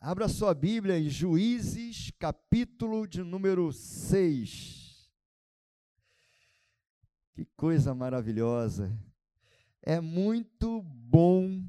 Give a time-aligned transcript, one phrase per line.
[0.00, 5.10] Abra sua Bíblia em Juízes, capítulo de número 6.
[7.34, 8.96] Que coisa maravilhosa.
[9.82, 11.68] É muito bom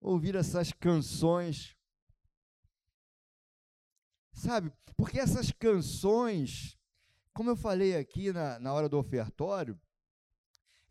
[0.00, 1.76] ouvir essas canções.
[4.32, 6.78] Sabe, porque essas canções,
[7.34, 9.76] como eu falei aqui na, na hora do ofertório,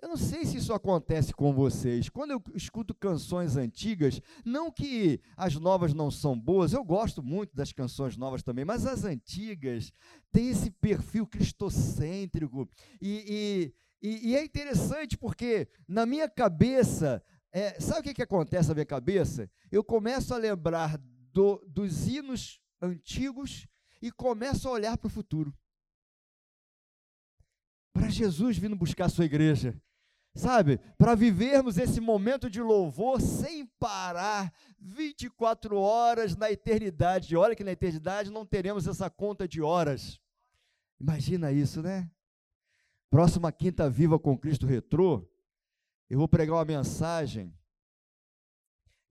[0.02, 2.07] eu não sei se isso acontece com vocês.
[2.09, 7.55] Quando eu escuto canções antigas, não que as novas não são boas, eu gosto muito
[7.55, 9.91] das canções novas também, mas as antigas
[10.32, 12.69] têm esse perfil cristocêntrico.
[13.01, 17.21] E, e, e, é interessante porque, na minha cabeça,
[17.52, 19.52] é, sabe o que, que acontece na minha cabeça?
[19.69, 20.97] Eu começo a lembrar
[21.33, 23.68] do, dos hinos antigos
[24.02, 25.54] e começo a olhar para o futuro
[27.91, 29.75] para Jesus vindo buscar a sua igreja
[30.39, 30.79] sabe?
[30.98, 37.36] Para vivermos esse momento de louvor sem parar, 24 horas na eternidade.
[37.36, 40.19] Olha que na eternidade não teremos essa conta de horas.
[41.00, 42.09] Imagina isso, né?
[43.09, 45.28] Próxima Quinta Viva com Cristo Retrô,
[46.09, 47.53] eu vou pregar uma mensagem.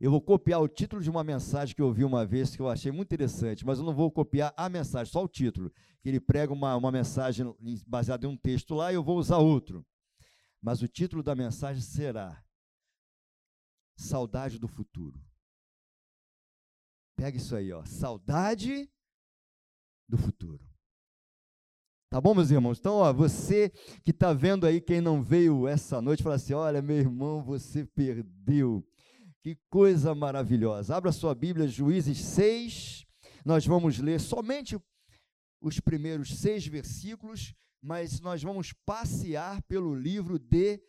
[0.01, 2.69] Eu vou copiar o título de uma mensagem que eu ouvi uma vez que eu
[2.69, 5.73] achei muito interessante, mas eu não vou copiar a mensagem, só o título.
[6.01, 7.53] Que ele prega uma, uma mensagem
[7.85, 9.85] baseada em um texto lá e eu vou usar outro.
[10.61, 12.45] Mas o título da mensagem será
[13.97, 15.21] Saudade do Futuro.
[17.17, 17.85] Pega isso aí, ó.
[17.85, 18.89] Saudade
[20.09, 20.65] do futuro.
[22.09, 22.79] Tá bom, meus irmãos?
[22.79, 23.71] Então, ó, você
[24.05, 27.85] que está vendo aí, quem não veio essa noite, fala assim: olha, meu irmão, você
[27.85, 28.87] perdeu.
[29.43, 30.97] Que coisa maravilhosa.
[30.97, 33.05] Abra sua Bíblia, Juízes 6.
[33.45, 34.79] Nós vamos ler somente
[35.61, 40.81] os primeiros seis versículos mas nós vamos passear pelo livro de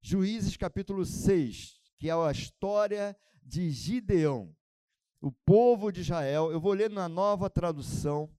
[0.00, 4.54] Juízes, capítulo 6, que é a história de Gideão,
[5.20, 6.52] o povo de Israel.
[6.52, 8.32] Eu vou ler na nova tradução,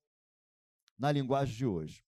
[0.97, 2.03] na linguagem de hoje.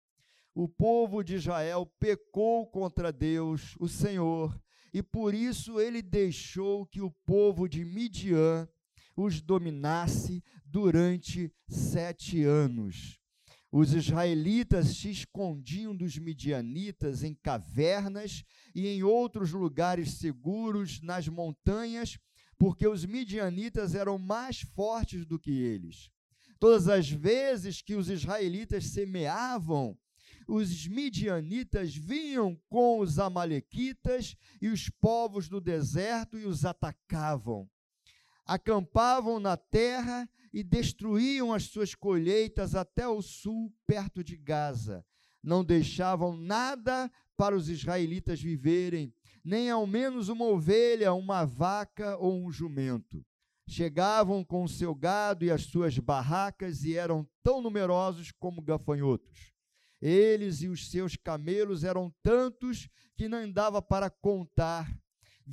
[0.53, 4.59] O povo de Israel pecou contra Deus, o Senhor,
[4.93, 8.67] e por isso ele deixou que o povo de Midian
[9.15, 13.20] os dominasse durante sete anos.
[13.71, 18.43] Os israelitas se escondiam dos midianitas em cavernas
[18.75, 22.19] e em outros lugares seguros nas montanhas,
[22.57, 26.09] porque os midianitas eram mais fortes do que eles.
[26.59, 29.97] Todas as vezes que os israelitas semeavam,
[30.45, 37.69] os midianitas vinham com os amalequitas e os povos do deserto e os atacavam.
[38.51, 45.05] Acampavam na terra e destruíam as suas colheitas até o sul, perto de Gaza.
[45.41, 52.45] Não deixavam nada para os israelitas viverem, nem ao menos uma ovelha, uma vaca ou
[52.45, 53.25] um jumento.
[53.69, 59.53] Chegavam com o seu gado e as suas barracas e eram tão numerosos como gafanhotos.
[60.01, 65.00] Eles e os seus camelos eram tantos que não dava para contar.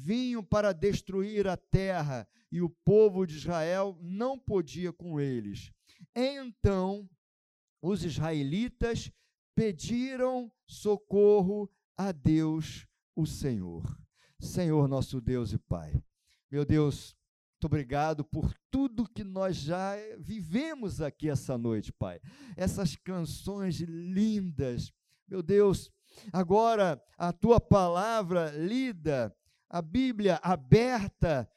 [0.01, 5.73] Vinham para destruir a terra e o povo de Israel não podia com eles.
[6.15, 7.09] Então,
[7.83, 9.11] os israelitas
[9.55, 12.87] pediram socorro a Deus,
[13.17, 13.85] o Senhor.
[14.41, 16.01] Senhor, nosso Deus e Pai.
[16.49, 17.17] Meu Deus,
[17.55, 22.21] muito obrigado por tudo que nós já vivemos aqui essa noite, Pai.
[22.57, 24.93] Essas canções lindas.
[25.27, 25.91] Meu Deus,
[26.33, 29.37] agora a tua palavra lida,
[29.69, 31.49] a Bíblia aberta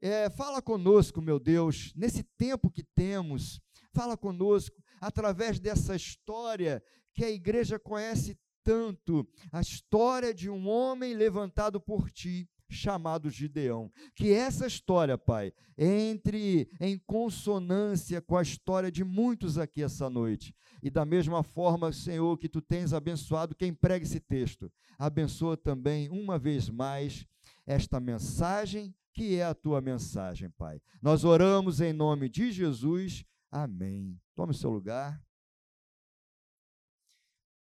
[0.00, 3.60] é, fala conosco, meu Deus, nesse tempo que temos,
[3.92, 6.82] fala conosco através dessa história
[7.14, 13.92] que a igreja conhece tanto, a história de um homem levantado por ti, chamado Gideão.
[14.14, 20.54] Que essa história, Pai, entre em consonância com a história de muitos aqui essa noite.
[20.82, 26.08] E da mesma forma, Senhor, que tu tens abençoado quem prega esse texto, abençoa também
[26.08, 27.26] uma vez mais
[27.66, 30.80] esta mensagem que é a tua mensagem, Pai.
[31.00, 33.24] Nós oramos em nome de Jesus.
[33.50, 34.18] Amém.
[34.34, 35.22] Tome o seu lugar.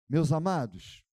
[0.09, 1.05] Meus amados,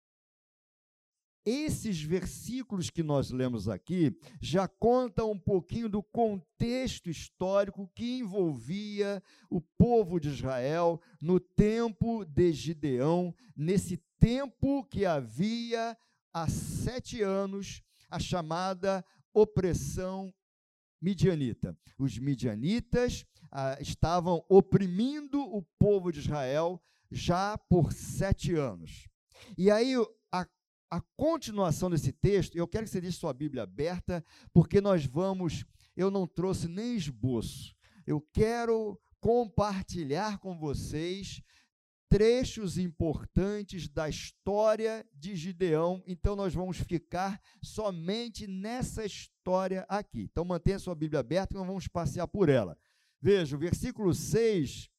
[1.45, 9.23] esses versículos que nós lemos aqui já contam um pouquinho do contexto histórico que envolvia
[9.49, 15.97] o povo de Israel no tempo de Gideão, nesse tempo que havia
[16.31, 19.03] há sete anos a chamada
[19.33, 20.31] opressão
[21.01, 21.75] midianita.
[21.97, 29.07] Os midianitas ah, estavam oprimindo o povo de Israel já por sete anos.
[29.57, 29.95] E aí,
[30.31, 30.47] a,
[30.91, 34.23] a continuação desse texto, eu quero que você deixe sua Bíblia aberta,
[34.53, 35.65] porque nós vamos.
[35.95, 37.75] Eu não trouxe nem esboço.
[38.05, 41.41] Eu quero compartilhar com vocês
[42.11, 46.03] trechos importantes da história de Gideão.
[46.05, 50.27] Então, nós vamos ficar somente nessa história aqui.
[50.29, 52.77] Então, mantenha sua Bíblia aberta e nós vamos passear por ela.
[53.21, 54.90] Veja, o versículo 6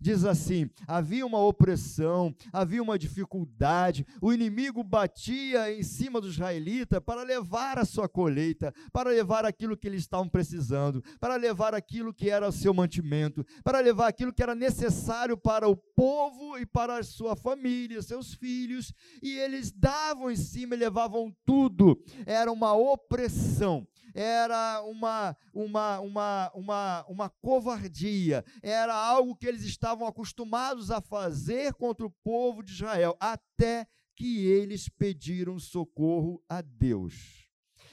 [0.00, 7.00] diz assim: havia uma opressão, havia uma dificuldade, o inimigo batia em cima dos israelitas
[7.00, 12.12] para levar a sua colheita, para levar aquilo que eles estavam precisando, para levar aquilo
[12.12, 16.66] que era o seu mantimento, para levar aquilo que era necessário para o povo e
[16.66, 18.92] para a sua família, seus filhos,
[19.22, 22.02] e eles davam em cima e levavam tudo.
[22.26, 30.06] Era uma opressão era uma, uma, uma, uma, uma covardia, era algo que eles estavam
[30.06, 37.48] acostumados a fazer contra o povo de Israel, até que eles pediram socorro a Deus.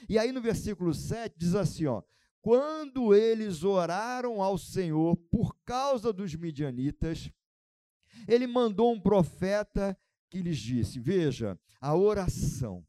[0.08, 2.02] E aí no versículo 7 diz assim, ó:
[2.40, 7.30] quando eles oraram ao Senhor por causa dos midianitas,
[8.26, 9.96] ele mandou um profeta
[10.30, 12.84] que lhes disse: Veja, a oração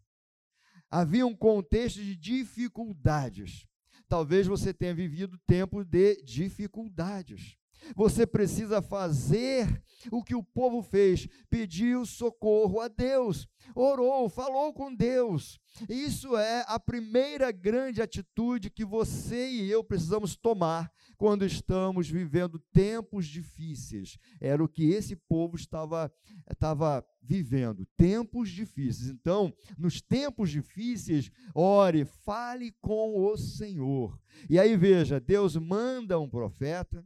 [0.91, 3.65] havia um contexto de dificuldades.
[4.09, 7.57] Talvez você tenha vivido tempo de dificuldades.
[7.95, 9.81] Você precisa fazer
[10.11, 15.59] o que o povo fez, pediu socorro a Deus, orou, falou com Deus.
[15.87, 22.59] Isso é a primeira grande atitude que você e eu precisamos tomar quando estamos vivendo
[22.73, 24.17] tempos difíceis.
[24.39, 26.11] Era o que esse povo estava,
[26.49, 29.09] estava vivendo, tempos difíceis.
[29.09, 34.19] Então, nos tempos difíceis, ore, fale com o Senhor.
[34.49, 37.05] E aí veja, Deus manda um profeta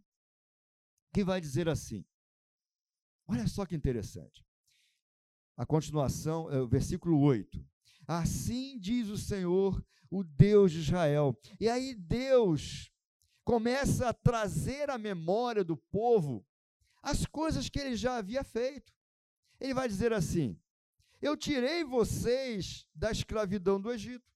[1.16, 2.04] que vai dizer assim:
[3.26, 4.46] Olha só que interessante.
[5.56, 7.66] A continuação, é o versículo 8.
[8.06, 9.82] Assim diz o Senhor,
[10.12, 11.34] o Deus de Israel.
[11.58, 12.92] E aí Deus
[13.46, 16.46] começa a trazer à memória do povo
[17.02, 18.94] as coisas que ele já havia feito.
[19.58, 20.60] Ele vai dizer assim:
[21.22, 24.35] Eu tirei vocês da escravidão do Egito.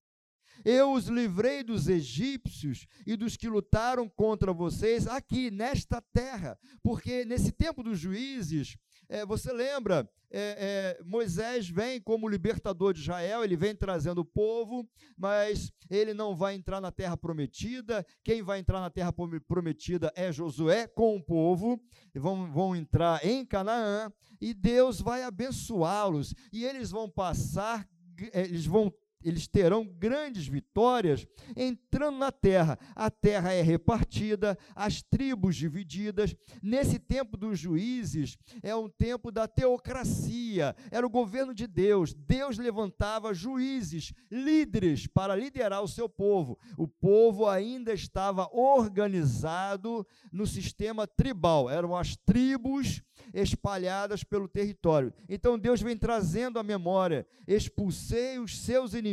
[0.64, 6.58] Eu os livrei dos egípcios e dos que lutaram contra vocês aqui, nesta terra.
[6.84, 8.78] Porque nesse tempo dos juízes,
[9.08, 14.26] é, você lembra, é, é, Moisés vem como libertador de Israel, ele vem trazendo o
[14.26, 18.06] povo, mas ele não vai entrar na terra prometida.
[18.24, 19.12] Quem vai entrar na terra
[19.48, 21.82] prometida é Josué com o povo,
[22.14, 27.88] vão, vão entrar em Canaã, e Deus vai abençoá-los, e eles vão passar,
[28.32, 28.94] é, eles vão
[29.24, 32.80] eles terão grandes vitórias entrando na terra.
[32.96, 36.36] A terra é repartida, as tribos divididas.
[36.62, 42.14] Nesse tempo dos juízes, é um tempo da teocracia, era o governo de Deus.
[42.14, 46.58] Deus levantava juízes, líderes para liderar o seu povo.
[46.78, 53.02] O povo ainda estava organizado no sistema tribal, eram as tribos
[53.34, 55.14] espalhadas pelo território.
[55.28, 59.09] Então Deus vem trazendo a memória: expulsei os seus inimigos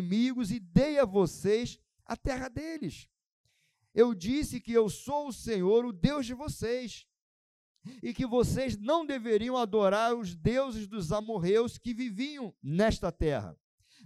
[0.50, 3.08] e dei a vocês a terra deles.
[3.94, 7.06] Eu disse que eu sou o Senhor, o Deus de vocês,
[8.02, 13.56] e que vocês não deveriam adorar os deuses dos amorreus que viviam nesta terra.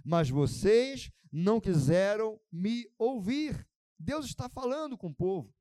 [0.03, 3.67] Mas vocês não quiseram me ouvir.
[3.99, 5.53] Deus está falando com o povo.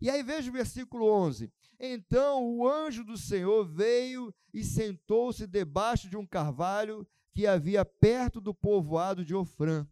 [0.00, 6.08] E aí veja o versículo 11: então o anjo do Senhor veio e sentou-se debaixo
[6.08, 9.86] de um carvalho que havia perto do povoado de Ofrã.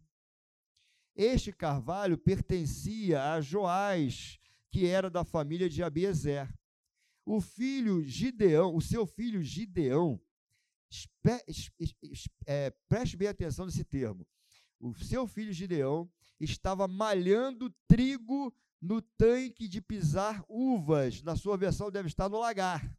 [1.15, 6.47] Este carvalho pertencia a Joás, que era da família de Abiezer.
[7.25, 10.19] O filho Gideão, o seu filho Gideão,
[12.45, 14.25] é, preste bem atenção nesse termo.
[14.79, 21.21] O seu filho Gideão estava malhando trigo no tanque de pisar uvas.
[21.21, 22.97] Na sua versão deve estar no lagar.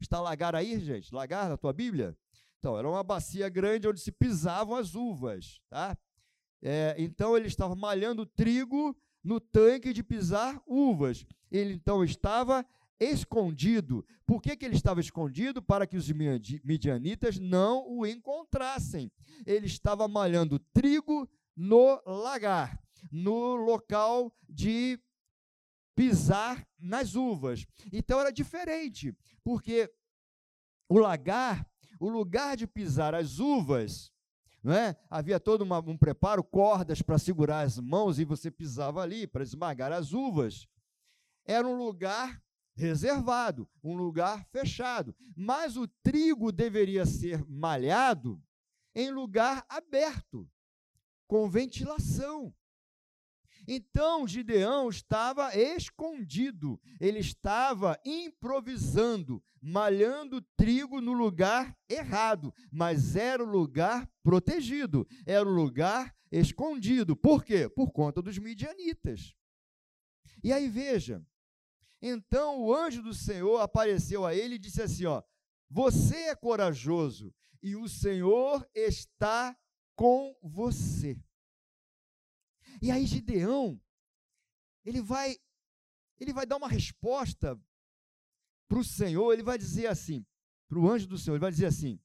[0.00, 1.12] Está lagar aí, gente?
[1.12, 2.16] Lagar na tua Bíblia?
[2.58, 5.96] Então, era uma bacia grande onde se pisavam as uvas, tá?
[6.62, 11.24] É, então, ele estava malhando trigo no tanque de pisar uvas.
[11.50, 12.66] Ele então estava
[13.00, 14.04] escondido.
[14.26, 15.62] Por que, que ele estava escondido?
[15.62, 19.10] Para que os midianitas não o encontrassem.
[19.46, 22.78] Ele estava malhando trigo no lagar
[23.10, 24.98] no local de
[25.94, 27.66] pisar nas uvas.
[27.92, 29.92] Então era diferente, porque
[30.88, 31.68] o lagar,
[31.98, 34.12] o lugar de pisar as uvas,
[34.62, 34.96] não é?
[35.08, 39.42] havia todo uma, um preparo, cordas para segurar as mãos e você pisava ali para
[39.42, 40.66] esmagar as uvas.
[41.44, 42.42] Era um lugar
[42.74, 45.14] reservado, um lugar fechado.
[45.36, 48.42] Mas o trigo deveria ser malhado
[48.94, 50.48] em lugar aberto,
[51.26, 52.54] com ventilação.
[53.70, 63.46] Então Gideão estava escondido, ele estava improvisando, malhando trigo no lugar errado, mas era o
[63.46, 67.14] lugar protegido, era o lugar escondido.
[67.14, 67.68] Por quê?
[67.68, 69.34] Por conta dos midianitas.
[70.42, 71.22] E aí veja,
[72.00, 75.22] então o anjo do Senhor apareceu a ele e disse assim: ó,
[75.68, 79.54] você é corajoso e o Senhor está
[79.94, 81.20] com você.
[82.80, 83.80] E aí Gideão,
[84.84, 85.36] ele vai
[86.20, 87.60] ele vai dar uma resposta
[88.68, 90.26] para o Senhor, ele vai dizer assim,
[90.68, 92.00] para o anjo do Senhor, ele vai dizer assim: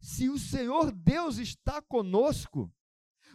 [0.00, 2.72] se o Senhor Deus está conosco,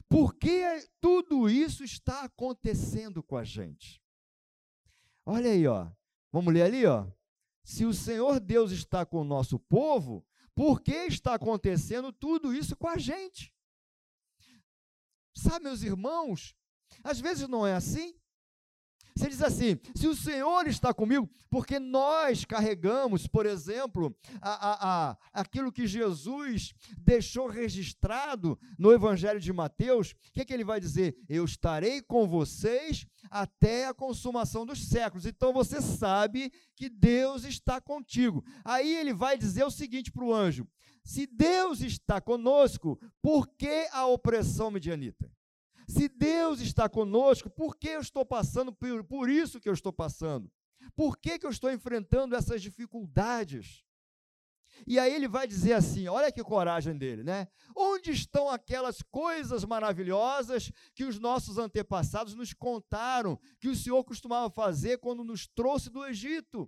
[0.10, 4.02] por que tudo isso está acontecendo com a gente?
[5.26, 5.90] Olha aí, ó.
[6.32, 7.08] Vamos ler ali, ó.
[7.64, 12.76] Se o Senhor Deus está com o nosso povo, por que está acontecendo tudo isso
[12.76, 13.55] com a gente?
[15.36, 16.56] Sabe, meus irmãos,
[17.04, 18.16] às vezes não é assim.
[19.18, 25.10] Você diz assim: se o Senhor está comigo, porque nós carregamos, por exemplo, a, a,
[25.12, 30.66] a, aquilo que Jesus deixou registrado no Evangelho de Mateus, o que, é que ele
[30.66, 31.16] vai dizer?
[31.30, 35.26] Eu estarei com vocês até a consumação dos séculos.
[35.26, 38.44] Então você sabe que Deus está contigo.
[38.66, 40.68] Aí ele vai dizer o seguinte para o anjo:
[41.06, 45.32] se Deus está conosco, por que a opressão medianita?
[45.88, 49.94] Se Deus está conosco, por que eu estou passando por, por isso que eu estou
[49.94, 50.52] passando?
[50.96, 53.86] Por que, que eu estou enfrentando essas dificuldades?
[54.88, 57.48] E aí ele vai dizer assim: olha que coragem dele, né?
[57.76, 64.50] Onde estão aquelas coisas maravilhosas que os nossos antepassados nos contaram, que o Senhor costumava
[64.50, 66.68] fazer quando nos trouxe do Egito?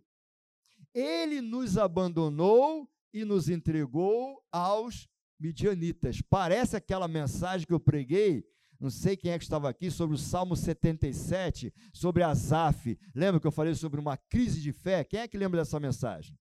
[0.94, 5.08] Ele nos abandonou e nos entregou aos
[5.40, 6.22] midianitas.
[6.22, 8.44] Parece aquela mensagem que eu preguei
[8.80, 12.98] não sei quem é que estava aqui sobre o Salmo 77, sobre Asaf.
[13.14, 15.04] Lembra que eu falei sobre uma crise de fé?
[15.04, 16.38] Quem é que lembra dessa mensagem?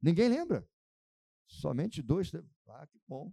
[0.00, 0.66] Ninguém lembra?
[1.46, 2.32] Somente dois.
[2.66, 3.32] Ah, que bom.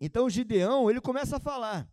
[0.00, 1.88] Então Gideão, ele começa a falar: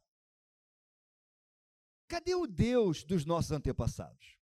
[2.08, 4.41] Cadê o Deus dos nossos antepassados?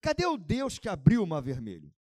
[0.00, 1.92] Cadê o Deus que abriu o mar vermelho?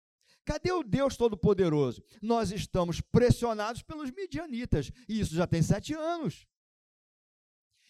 [0.45, 2.03] Cadê o Deus Todo-Poderoso?
[2.21, 6.47] Nós estamos pressionados pelos midianitas, e isso já tem sete anos.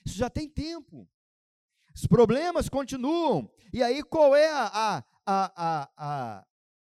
[0.06, 1.08] Isso já tem tempo.
[1.96, 3.52] Os problemas continuam.
[3.74, 6.46] E aí, qual é a, a, a,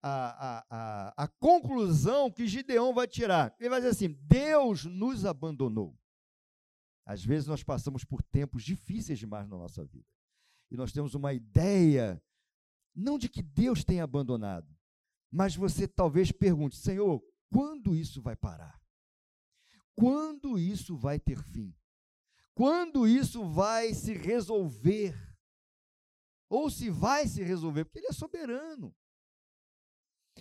[0.02, 3.56] a, a, conclusão que Gideão vai tirar?
[3.60, 5.98] Ele vai dizer assim: Deus nos abandonou.
[7.06, 10.08] Às vezes nós passamos por tempos difíceis demais na nossa vida.
[10.72, 12.22] E nós temos uma ideia,
[12.96, 14.68] não de que Deus tenha abandonado,
[15.32, 18.82] mas você talvez pergunte: Senhor, quando isso vai parar?
[19.96, 21.76] Quando isso vai ter fim?
[22.54, 25.16] Quando isso vai se resolver?
[26.50, 28.96] Ou se vai se resolver, porque Ele é soberano.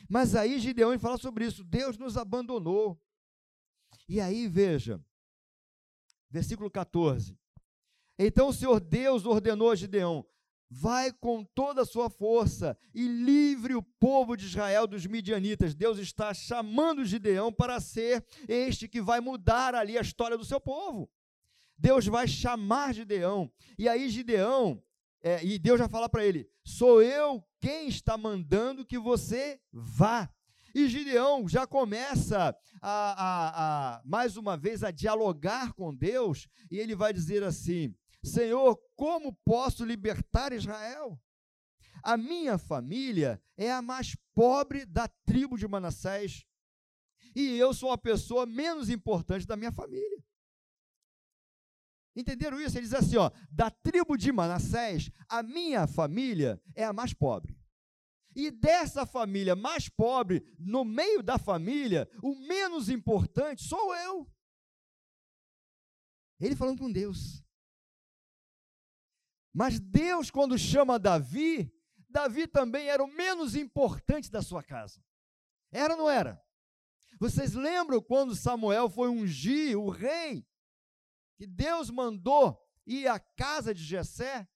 [0.09, 3.01] Mas aí Gideão fala sobre isso: Deus nos abandonou.
[4.09, 5.03] E aí, veja,
[6.31, 7.39] versículo 14.
[8.19, 10.27] Então o Senhor Deus ordenou a Gideão:
[10.75, 15.75] vai com toda a sua força e livre o povo de Israel dos midianitas.
[15.75, 20.59] Deus está chamando Gideão para ser este que vai mudar ali a história do seu
[20.59, 21.11] povo.
[21.77, 23.53] Deus vai chamar Gideão.
[23.79, 24.83] E aí Gideão,
[25.23, 30.33] é, e Deus já fala para ele: sou eu quem está mandando que você vá.
[30.75, 36.79] E Gideão já começa a, a, a, mais uma vez a dialogar com Deus, e
[36.79, 41.21] ele vai dizer assim: Senhor, como posso libertar Israel?
[42.03, 46.45] A minha família é a mais pobre da tribo de Manassés.
[47.35, 50.23] E eu sou a pessoa menos importante da minha família.
[52.15, 52.77] Entenderam isso?
[52.77, 57.57] Ele diz assim: ó, da tribo de Manassés, a minha família é a mais pobre.
[58.35, 64.31] E dessa família mais pobre, no meio da família, o menos importante sou eu.
[66.41, 67.43] Ele falando com Deus.
[69.53, 71.71] Mas Deus, quando chama Davi,
[72.09, 75.05] Davi também era o menos importante da sua casa.
[75.71, 76.43] Era ou não era?
[77.19, 80.47] Vocês lembram quando Samuel foi ungir o rei?
[81.37, 84.49] Que Deus mandou ir à casa de Jessé?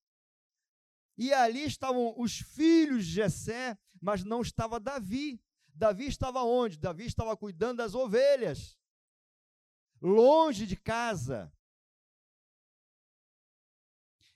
[1.16, 5.42] E ali estavam os filhos de Jessé, mas não estava Davi.
[5.74, 6.78] Davi estava onde?
[6.78, 8.78] Davi estava cuidando das ovelhas.
[10.00, 11.52] Longe de casa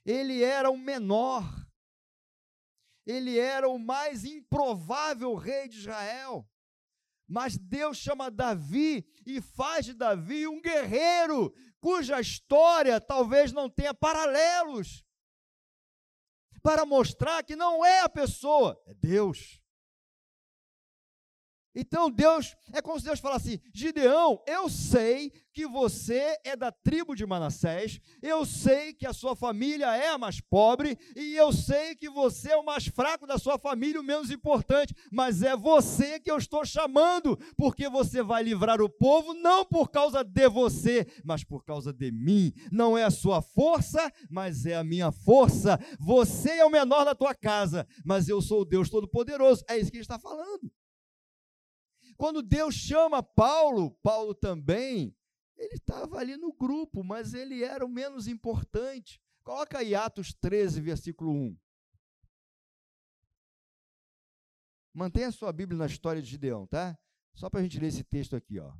[0.05, 1.43] ele era o menor,
[3.05, 6.47] ele era o mais improvável rei de Israel.
[7.27, 13.93] Mas Deus chama Davi e faz de Davi um guerreiro cuja história talvez não tenha
[13.93, 15.03] paralelos,
[16.61, 19.60] para mostrar que não é a pessoa, é Deus.
[21.73, 27.15] Então Deus, é como se Deus falasse: Gideão, eu sei que você é da tribo
[27.15, 31.95] de Manassés, eu sei que a sua família é a mais pobre, e eu sei
[31.95, 36.19] que você é o mais fraco da sua família, o menos importante, mas é você
[36.19, 41.05] que eu estou chamando, porque você vai livrar o povo não por causa de você,
[41.23, 42.53] mas por causa de mim.
[42.71, 45.79] Não é a sua força, mas é a minha força.
[45.99, 49.63] Você é o menor da tua casa, mas eu sou o Deus Todo-Poderoso.
[49.69, 50.71] É isso que ele está falando.
[52.21, 55.17] Quando Deus chama Paulo, Paulo também,
[55.57, 59.19] ele estava ali no grupo, mas ele era o menos importante.
[59.43, 61.57] Coloca aí Atos 13, versículo 1.
[64.93, 66.95] Mantenha a sua Bíblia na história de Gideão, tá?
[67.33, 68.71] Só para a gente ler esse texto aqui, ó.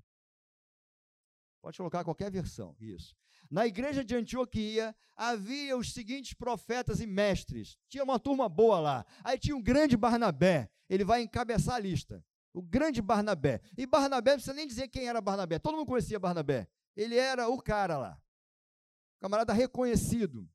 [1.64, 3.16] Pode colocar qualquer versão, isso.
[3.50, 7.76] Na igreja de Antioquia havia os seguintes profetas e mestres.
[7.90, 9.06] Tinha uma turma boa lá.
[9.24, 10.70] Aí tinha um grande Barnabé.
[10.88, 13.62] Ele vai encabeçar a lista o grande Barnabé.
[13.78, 16.68] E Barnabé, não precisa nem dizer quem era Barnabé, todo mundo conhecia Barnabé.
[16.96, 18.22] Ele era o cara lá,
[19.20, 20.50] camarada reconhecido.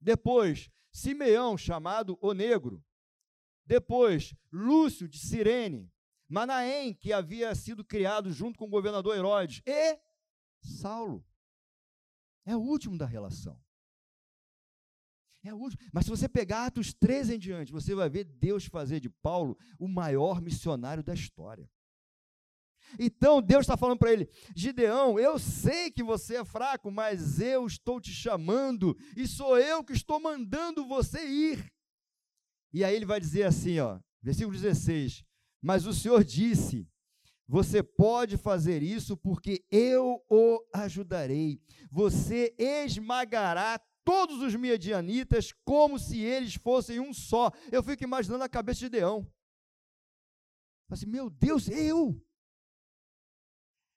[0.00, 2.84] Depois, Simeão, chamado o Negro.
[3.64, 5.90] Depois, Lúcio de Cirene.
[6.28, 9.62] Manaém, que havia sido criado junto com o governador Herodes.
[9.66, 9.98] E
[10.60, 11.24] Saulo.
[12.44, 13.58] É o último da relação.
[15.44, 15.82] É último.
[15.92, 19.58] Mas se você pegar Atos 13 em diante, você vai ver Deus fazer de Paulo
[19.78, 21.68] o maior missionário da história.
[22.98, 27.66] Então Deus está falando para ele: Gideão, eu sei que você é fraco, mas eu
[27.66, 31.72] estou te chamando e sou eu que estou mandando você ir.
[32.72, 35.24] E aí ele vai dizer assim, ó, versículo 16:
[35.60, 36.88] Mas o Senhor disse:
[37.46, 41.60] Você pode fazer isso porque eu o ajudarei.
[41.90, 47.50] Você esmagará todos os midianitas como se eles fossem um só.
[47.72, 49.26] Eu fico imaginando a cabeça de Deão.
[50.88, 52.20] Assim, meu Deus, eu?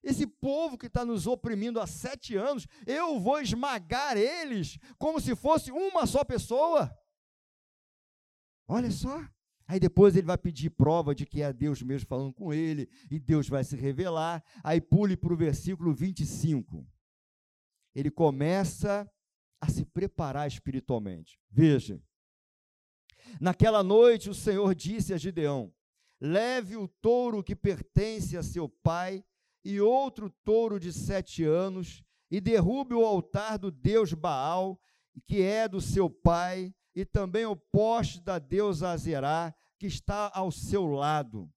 [0.02, 5.36] Esse povo que está nos oprimindo há sete anos, eu vou esmagar eles como se
[5.36, 6.98] fosse uma só pessoa.
[8.68, 9.28] Olha só.
[9.68, 13.20] Aí depois ele vai pedir prova de que é Deus mesmo falando com ele, e
[13.20, 14.42] Deus vai se revelar.
[14.64, 16.88] Aí pule para o versículo 25.
[17.94, 19.10] Ele começa
[19.60, 21.40] a se preparar espiritualmente.
[21.50, 22.02] Veja,
[23.40, 25.74] naquela noite o Senhor disse a Gideão:
[26.20, 29.24] leve o touro que pertence a seu pai
[29.64, 34.80] e outro touro de sete anos e derrube o altar do deus Baal,
[35.26, 40.52] que é do seu pai, e também o poste da deusa Azerá, que está ao
[40.52, 41.50] seu lado.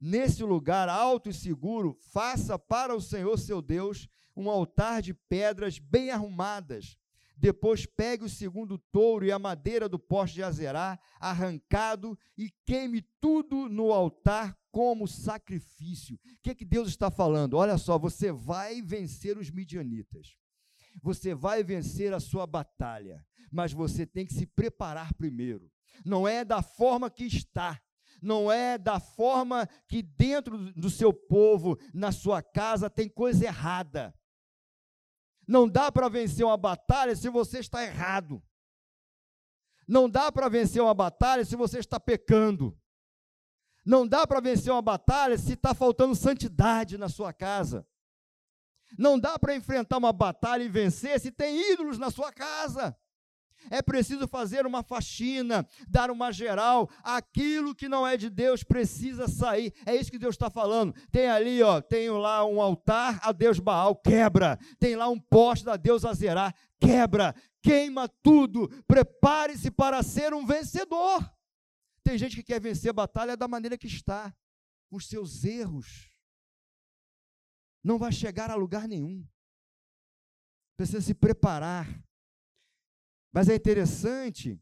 [0.00, 5.78] Nesse lugar alto e seguro, faça para o Senhor seu Deus um altar de pedras
[5.78, 6.96] bem arrumadas
[7.36, 13.02] depois pegue o segundo touro e a madeira do poste de Azerá, arrancado, e queime
[13.20, 16.16] tudo no altar como sacrifício.
[16.16, 17.54] O que, é que Deus está falando?
[17.54, 20.36] Olha só, você vai vencer os midianitas.
[21.02, 25.70] Você vai vencer a sua batalha, mas você tem que se preparar primeiro.
[26.04, 27.80] Não é da forma que está,
[28.22, 34.14] não é da forma que dentro do seu povo, na sua casa, tem coisa errada.
[35.46, 38.42] Não dá para vencer uma batalha se você está errado.
[39.86, 42.76] Não dá para vencer uma batalha se você está pecando.
[43.84, 47.86] Não dá para vencer uma batalha se está faltando santidade na sua casa.
[48.98, 52.96] Não dá para enfrentar uma batalha e vencer se tem ídolos na sua casa.
[53.70, 56.88] É preciso fazer uma faxina, dar uma geral.
[57.02, 59.72] Aquilo que não é de Deus precisa sair.
[59.84, 60.94] É isso que Deus está falando.
[61.10, 64.58] Tem ali, ó, tem lá um altar a Deus Baal, quebra.
[64.78, 67.34] Tem lá um poste da Deus Azerá, quebra.
[67.62, 68.68] Queima tudo.
[68.86, 71.28] Prepare-se para ser um vencedor.
[72.04, 74.32] Tem gente que quer vencer a batalha da maneira que está,
[74.90, 76.12] os seus erros.
[77.82, 79.26] Não vai chegar a lugar nenhum.
[80.76, 82.05] Precisa se preparar
[83.36, 84.58] mas é interessante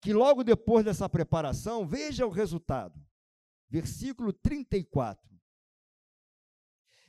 [0.00, 3.00] que logo depois dessa preparação, veja o resultado.
[3.70, 5.32] Versículo 34.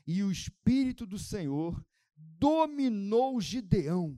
[0.06, 1.84] E o Espírito do Senhor
[2.16, 4.16] dominou Gideão.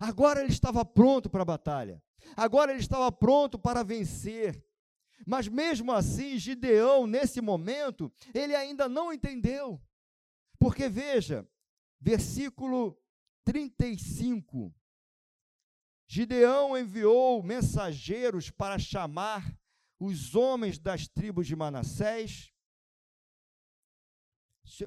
[0.00, 2.02] Agora ele estava pronto para a batalha.
[2.36, 4.60] Agora ele estava pronto para vencer.
[5.24, 9.80] Mas mesmo assim, Gideão, nesse momento, ele ainda não entendeu.
[10.58, 11.48] Porque veja,
[12.00, 13.00] versículo
[13.44, 14.74] 35.
[16.12, 19.56] Gideão enviou mensageiros para chamar
[19.96, 22.52] os homens das tribos de Manassés.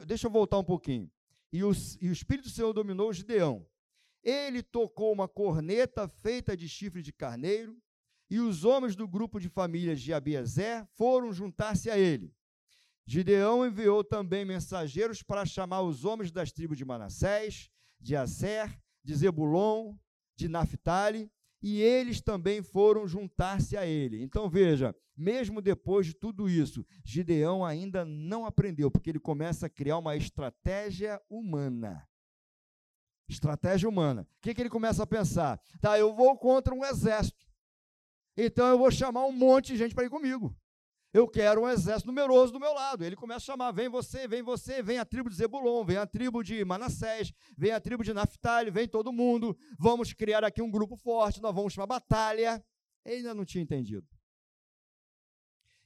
[0.05, 1.09] Deixa eu voltar um pouquinho.
[1.49, 3.65] e, os, e o Espírito do Senhor dominou Gideão.
[4.21, 7.81] Ele tocou uma corneta feita de chifre de carneiro,
[8.29, 12.36] e os homens do grupo de famílias de Abiezer foram juntar-se a ele.
[13.05, 19.15] Gideão enviou também mensageiros para chamar os homens das tribos de Manassés, de Aser, de
[19.15, 19.95] Zebulon,
[20.36, 24.22] de Naphtali, e eles também foram juntar-se a ele.
[24.22, 29.69] Então veja, mesmo depois de tudo isso, Gideão ainda não aprendeu, porque ele começa a
[29.69, 32.08] criar uma estratégia humana.
[33.30, 34.28] Estratégia humana.
[34.38, 35.60] O que, que ele começa a pensar?
[35.80, 37.48] Tá, eu vou contra um exército.
[38.36, 40.56] Então eu vou chamar um monte de gente para ir comigo.
[41.13, 43.06] Eu quero um exército numeroso do meu lado.
[43.06, 46.08] Ele começa a chamar: vem você, vem você, vem a tribo de Zebulon, vem a
[46.08, 49.56] tribo de Manassés, vem a tribo de Naphtali, vem todo mundo.
[49.78, 52.65] Vamos criar aqui um grupo forte, nós vamos a batalha.
[53.06, 54.08] Ele ainda não tinha entendido.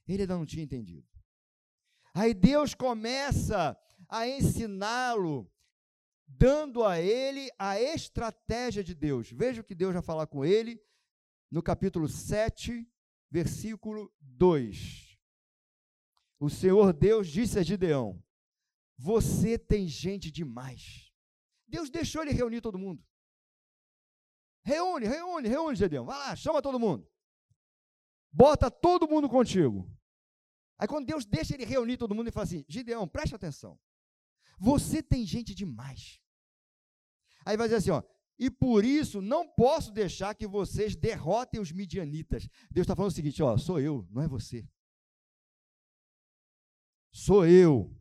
[0.08, 1.06] Ele ainda não tinha entendido.
[2.14, 5.52] Aí Deus começa a ensiná-lo,
[6.26, 9.30] dando a ele a estratégia de Deus.
[9.30, 10.82] Veja o que Deus vai falar com ele
[11.52, 12.90] no capítulo 7,
[13.30, 15.07] versículo 2.
[16.40, 18.24] O Senhor Deus disse a Gideão:
[18.98, 21.12] Você tem gente demais.
[21.68, 23.04] Deus deixou ele reunir todo mundo.
[24.64, 26.06] Reúne, reúne, reúne, Gideão.
[26.06, 27.10] Vai lá, chama todo mundo.
[28.32, 29.92] Bota todo mundo contigo.
[30.78, 33.80] Aí quando Deus deixa ele reunir todo mundo, ele fala assim: Gideão, preste atenção.
[34.60, 36.20] Você tem gente demais.
[37.46, 38.04] Aí vai dizer assim, ó,
[38.38, 42.48] e por isso não posso deixar que vocês derrotem os midianitas.
[42.70, 44.68] Deus está falando o seguinte: ó, sou eu, não é você.
[47.18, 47.92] Sou eu.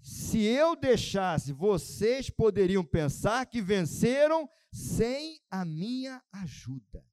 [0.00, 7.04] Se eu deixasse, vocês poderiam pensar que venceram sem a minha ajuda.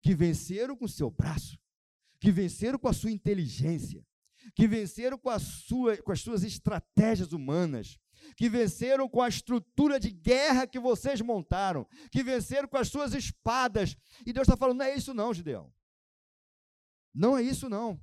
[0.00, 1.58] Que venceram com seu braço,
[2.18, 4.02] que venceram com a sua inteligência,
[4.56, 7.98] que venceram com, sua, com as suas estratégias humanas,
[8.38, 13.12] que venceram com a estrutura de guerra que vocês montaram, que venceram com as suas
[13.12, 13.94] espadas.
[14.24, 15.70] E Deus está falando: não é isso, não, Gideão.
[17.14, 18.02] Não é isso, não.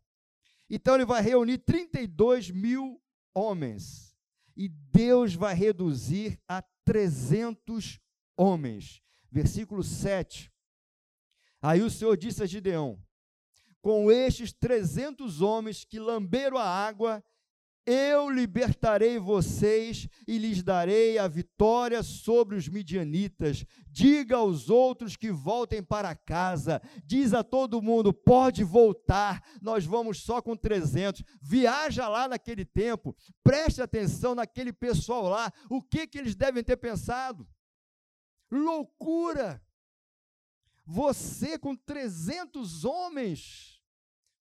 [0.70, 3.02] Então ele vai reunir 32 mil
[3.34, 4.16] homens.
[4.56, 8.00] E Deus vai reduzir a 300
[8.36, 9.02] homens.
[9.32, 10.52] Versículo 7.
[11.62, 13.02] Aí o Senhor disse a Gideão:
[13.82, 17.24] Com estes 300 homens que lamberam a água
[17.88, 23.66] eu libertarei vocês e lhes darei a vitória sobre os midianitas.
[23.90, 26.82] Diga aos outros que voltem para casa.
[27.06, 31.24] Diz a todo mundo: pode voltar, nós vamos só com 300.
[31.42, 35.50] Viaja lá naquele tempo, preste atenção naquele pessoal lá.
[35.70, 37.48] O que, que eles devem ter pensado?
[38.52, 39.64] Loucura!
[40.86, 43.82] Você com 300 homens,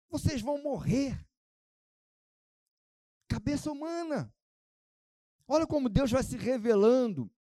[0.09, 1.28] vocês vão morrer
[3.29, 4.33] cabeça humana.
[5.47, 7.31] Olha como Deus vai se revelando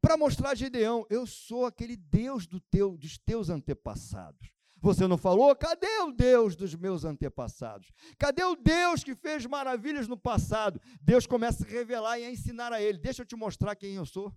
[0.00, 4.50] para mostrar a Gideão: eu sou aquele Deus do teu, dos teus antepassados.
[4.78, 5.54] Você não falou?
[5.54, 7.92] Cadê o Deus dos meus antepassados?
[8.18, 10.80] Cadê o Deus que fez maravilhas no passado?
[11.00, 14.04] Deus começa a revelar e a ensinar a ele: Deixa eu te mostrar quem eu
[14.04, 14.34] sou.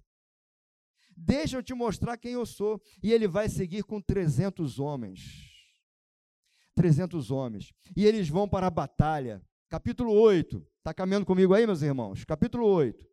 [1.18, 2.80] Deixa eu te mostrar quem eu sou.
[3.02, 5.50] E ele vai seguir com 300 homens.
[6.76, 7.74] 300 homens.
[7.96, 10.66] E eles vão para a batalha capítulo 8.
[10.78, 12.24] Está caminhando comigo aí, meus irmãos?
[12.24, 13.06] Capítulo 8.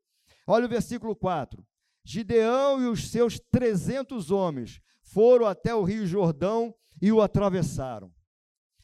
[0.47, 1.65] Olha o versículo 4.
[2.05, 8.13] Gideão e os seus 300 homens foram até o rio Jordão e o atravessaram.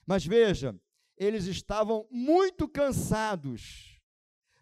[0.06, 0.74] Mas veja,
[1.16, 4.00] eles estavam muito cansados,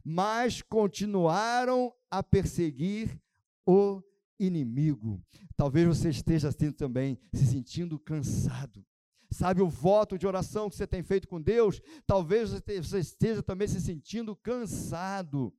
[0.04, 3.20] mas continuaram a perseguir
[3.66, 4.02] o
[4.38, 5.22] inimigo.
[5.56, 8.84] Talvez você esteja assim também, se sentindo cansado.
[9.30, 11.80] Sabe o voto de oração que você tem feito com Deus?
[12.06, 15.52] Talvez você esteja também se sentindo cansado,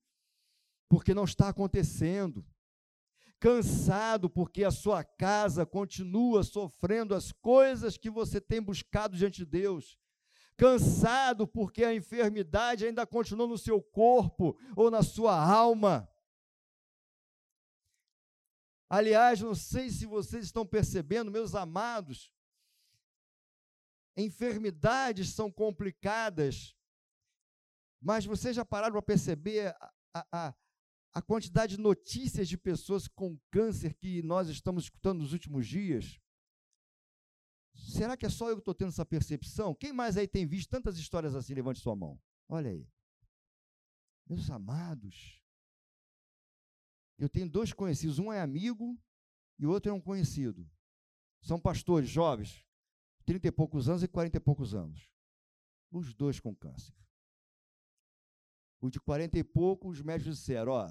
[0.90, 2.46] porque não está acontecendo.
[3.40, 9.46] Cansado porque a sua casa continua sofrendo as coisas que você tem buscado diante de
[9.46, 9.98] Deus.
[10.56, 16.10] Cansado porque a enfermidade ainda continua no seu corpo ou na sua alma.
[18.90, 22.32] Aliás, não sei se vocês estão percebendo, meus amados,
[24.18, 26.76] enfermidades são complicadas,
[28.02, 29.76] mas vocês já pararam para perceber
[30.14, 30.56] a, a,
[31.14, 36.20] a quantidade de notícias de pessoas com câncer que nós estamos escutando nos últimos dias?
[37.76, 39.76] Será que é só eu que estou tendo essa percepção?
[39.76, 41.54] Quem mais aí tem visto tantas histórias assim?
[41.54, 42.20] Levante sua mão.
[42.50, 42.90] Olha aí.
[44.28, 45.42] Meus amados,
[47.18, 49.00] eu tenho dois conhecidos, um é amigo
[49.58, 50.70] e o outro é um conhecido.
[51.42, 52.67] São pastores jovens,
[53.28, 55.12] 30 e poucos anos e 40 e poucos anos.
[55.92, 56.96] Os dois com câncer.
[58.80, 60.90] O de 40 e pouco, os médicos disseram: ó,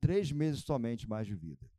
[0.00, 1.70] três meses somente mais de vida.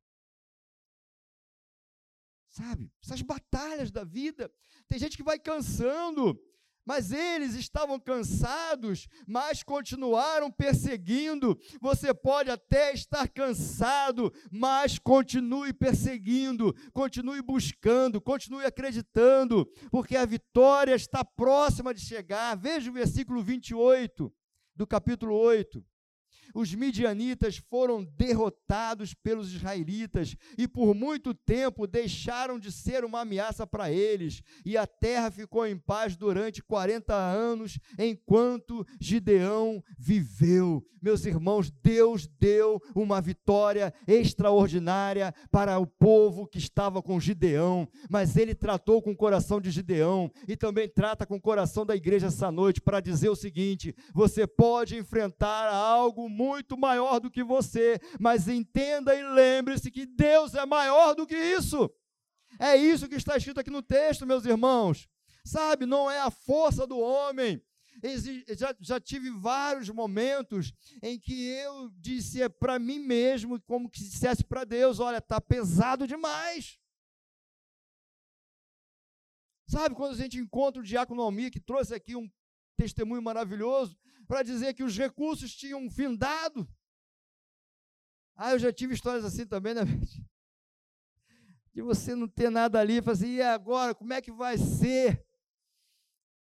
[2.49, 2.93] Sabe?
[3.03, 4.53] Essas batalhas da vida.
[4.87, 6.39] Tem gente que vai cansando.
[6.85, 11.57] Mas eles estavam cansados, mas continuaram perseguindo.
[11.81, 20.95] Você pode até estar cansado, mas continue perseguindo, continue buscando, continue acreditando, porque a vitória
[20.95, 22.55] está próxima de chegar.
[22.57, 24.31] Veja o versículo 28
[24.75, 25.83] do capítulo 8
[26.53, 33.65] os midianitas foram derrotados pelos israelitas e por muito tempo deixaram de ser uma ameaça
[33.65, 40.85] para eles, e a terra ficou em paz durante 40 anos, enquanto Gideão viveu.
[41.01, 48.37] Meus irmãos, Deus deu uma vitória extraordinária para o povo que estava com Gideão, mas
[48.37, 52.27] ele tratou com o coração de Gideão e também trata com o coração da igreja
[52.27, 57.43] essa noite para dizer o seguinte: você pode enfrentar algo muito muito maior do que
[57.43, 61.89] você, mas entenda e lembre-se que Deus é maior do que isso.
[62.59, 65.07] É isso que está escrito aqui no texto, meus irmãos.
[65.45, 67.61] Sabe, não é a força do homem.
[68.57, 73.99] Já, já tive vários momentos em que eu disse é para mim mesmo, como que
[73.99, 76.77] dissesse para Deus: olha, está pesado demais.
[79.67, 82.29] Sabe quando a gente encontra o diácono Almir, que trouxe aqui um
[82.75, 86.67] testemunho maravilhoso, para dizer que os recursos tinham findado.
[88.35, 89.81] Ah, eu já tive histórias assim também, né,
[91.73, 95.25] De você não ter nada ali, falar assim, e agora, como é que vai ser?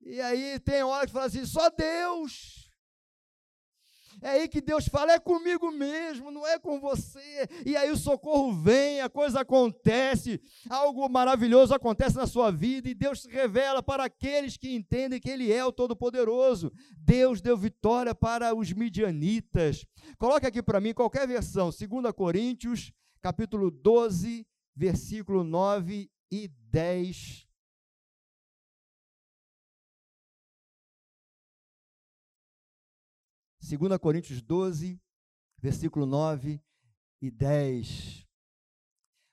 [0.00, 2.71] E aí tem hora que fala assim, só Deus.
[4.22, 7.48] É aí que Deus fala, é comigo mesmo, não é com você.
[7.66, 12.94] E aí o socorro vem, a coisa acontece, algo maravilhoso acontece na sua vida e
[12.94, 16.72] Deus se revela para aqueles que entendem que Ele é o Todo-Poderoso.
[16.96, 19.85] Deus deu vitória para os midianitas.
[20.16, 27.51] Coloque aqui para mim qualquer versão, 2 Coríntios, capítulo 12, versículo 9 e 10.
[33.62, 35.01] 2 Coríntios 12,
[35.59, 36.61] versículo 9
[37.20, 38.27] e 10.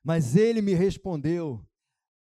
[0.03, 1.65] Mas ele me respondeu: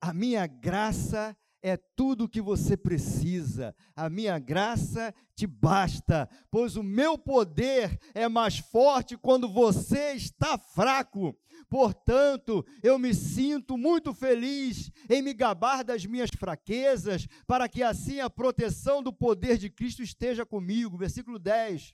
[0.01, 6.77] A minha graça é tudo o que você precisa, a minha graça te basta, pois
[6.77, 11.37] o meu poder é mais forte quando você está fraco.
[11.69, 18.21] Portanto, eu me sinto muito feliz em me gabar das minhas fraquezas, para que assim
[18.21, 20.97] a proteção do poder de Cristo esteja comigo.
[20.97, 21.93] Versículo 10.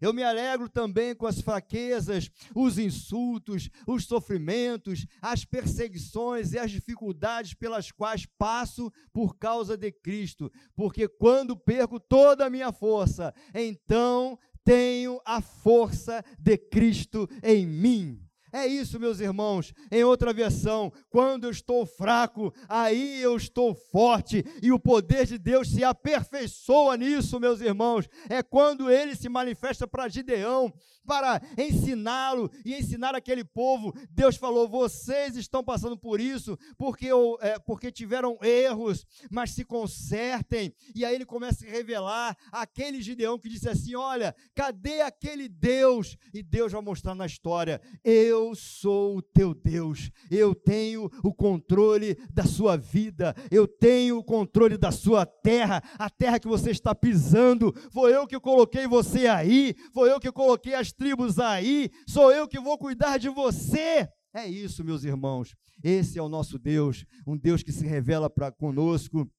[0.00, 6.70] Eu me alegro também com as fraquezas, os insultos, os sofrimentos, as perseguições e as
[6.70, 13.34] dificuldades pelas quais passo por causa de Cristo, porque quando perco toda a minha força,
[13.52, 18.27] então tenho a força de Cristo em mim.
[18.52, 19.72] É isso, meus irmãos.
[19.90, 25.38] Em outra versão, quando eu estou fraco, aí eu estou forte, e o poder de
[25.38, 28.08] Deus se aperfeiçoa nisso, meus irmãos.
[28.28, 30.72] É quando ele se manifesta para Gideão,
[31.08, 33.94] para ensiná-lo e ensinar aquele povo.
[34.10, 37.08] Deus falou: vocês estão passando por isso porque,
[37.40, 40.72] é, porque tiveram erros, mas se consertem.
[40.94, 46.16] E aí ele começa a revelar aquele Gideão que disse assim: Olha, cadê aquele Deus?
[46.34, 52.16] E Deus vai mostrar na história: Eu sou o teu Deus, eu tenho o controle
[52.30, 56.94] da sua vida, eu tenho o controle da sua terra, a terra que você está
[56.94, 57.72] pisando.
[57.92, 62.46] Foi eu que coloquei você aí, foi eu que coloquei as tribos aí, sou eu
[62.48, 64.08] que vou cuidar de você.
[64.34, 65.54] É isso, meus irmãos.
[65.82, 69.30] Esse é o nosso Deus, um Deus que se revela para conosco,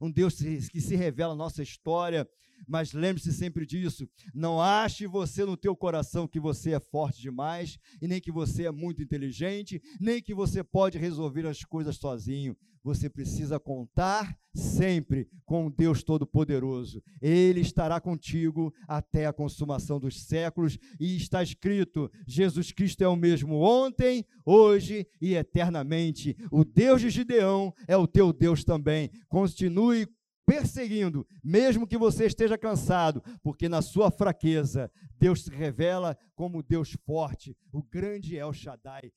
[0.00, 0.36] um Deus
[0.70, 2.28] que se revela na nossa história,
[2.66, 4.08] mas lembre-se sempre disso.
[4.34, 8.66] Não ache você no teu coração que você é forte demais, e nem que você
[8.66, 12.56] é muito inteligente, nem que você pode resolver as coisas sozinho.
[12.82, 17.02] Você precisa contar sempre com Deus Todo-Poderoso.
[17.20, 23.16] Ele estará contigo até a consumação dos séculos, e está escrito: Jesus Cristo é o
[23.16, 26.36] mesmo ontem, hoje e eternamente.
[26.50, 29.10] O Deus de Gideão é o teu Deus também.
[29.28, 30.06] Continue
[30.48, 36.96] perseguindo, mesmo que você esteja cansado, porque na sua fraqueza Deus se revela como Deus
[37.04, 39.12] forte, o grande El Shaddai.